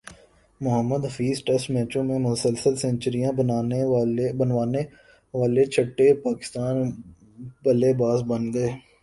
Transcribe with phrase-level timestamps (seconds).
[0.61, 6.83] Mohammad Hafeez test میچوں میں مسلسل سنچریاںبنانیوالے چھٹے پاکستانی
[7.63, 8.69] بلے باز بن گئے